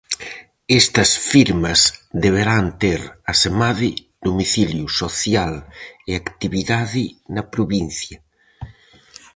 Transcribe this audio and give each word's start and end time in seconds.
Estas 0.81 1.09
firmas 1.31 1.79
deberán 2.23 2.65
ter, 2.83 3.01
asemade, 3.33 3.89
domicilio 4.27 4.85
social 5.01 5.53
e 6.09 6.11
actividade 6.21 7.03
na 7.35 7.43
provincia. 7.53 8.17